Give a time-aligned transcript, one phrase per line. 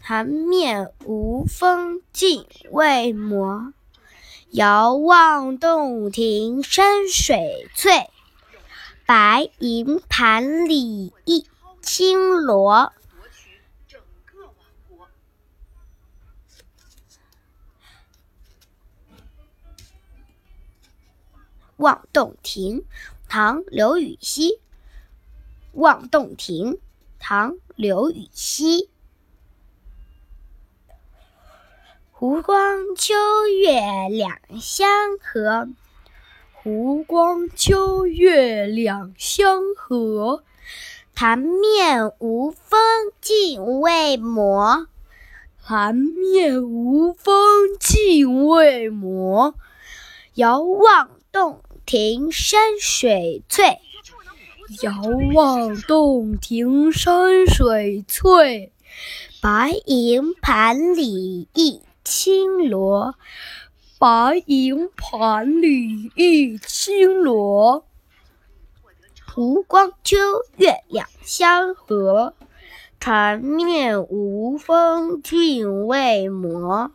[0.00, 3.74] 潭面无风镜未磨，
[4.50, 8.08] 遥望洞庭山水翠，
[9.04, 11.46] 白银盘里一
[11.82, 12.92] 青螺。
[21.76, 22.84] 望洞庭，
[23.28, 24.60] 唐·刘禹锡。
[25.72, 26.80] 望洞庭，
[27.20, 28.88] 唐·刘禹锡。
[32.20, 33.14] 湖光秋
[33.62, 34.88] 月两相
[35.22, 35.68] 和，
[36.52, 40.42] 湖光秋月两相和。
[41.14, 42.80] 潭面无风
[43.20, 44.88] 镜未磨，
[45.64, 49.54] 潭面无风镜未磨。
[50.34, 53.78] 遥望洞庭山水翠，
[54.82, 54.92] 遥
[55.34, 58.72] 望洞庭山水翠。
[59.40, 61.82] 白银盘里一。
[62.10, 63.16] 青螺，
[63.98, 67.84] 白银盘里一青螺。
[69.26, 70.16] 湖光秋
[70.56, 72.32] 月两相和，
[72.98, 76.92] 潭面无风镜未磨。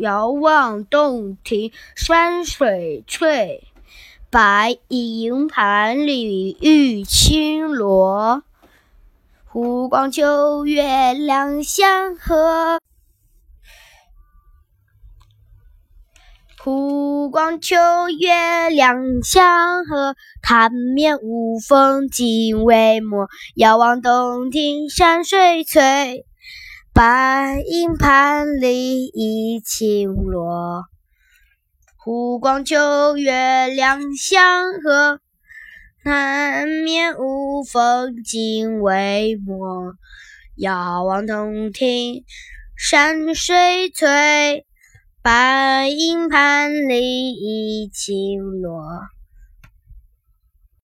[0.00, 3.68] 遥望洞庭山水翠，
[4.28, 8.42] 白银盘里一青螺。
[9.44, 12.80] 湖光秋月两相和。
[16.58, 17.76] 湖湖光秋
[18.18, 23.28] 月两相和，潭面无风镜未磨。
[23.56, 26.24] 遥望洞庭山水翠，
[26.94, 30.84] 白银盘里一青螺。
[31.98, 35.20] 湖光秋月两相和，
[36.02, 39.92] 潭面无风镜未磨。
[40.56, 42.24] 遥望洞庭
[42.78, 44.64] 山水翠。
[45.26, 49.15] 白银盘里一青螺。